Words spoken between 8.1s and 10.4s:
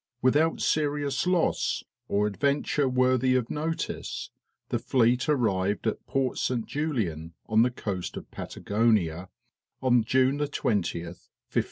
of Patagonia, June 20,